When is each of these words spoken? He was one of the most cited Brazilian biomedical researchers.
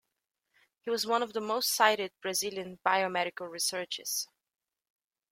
He 0.79 0.89
was 0.89 1.05
one 1.05 1.21
of 1.21 1.33
the 1.33 1.39
most 1.41 1.75
cited 1.75 2.11
Brazilian 2.23 2.79
biomedical 2.83 3.47
researchers. 3.47 4.27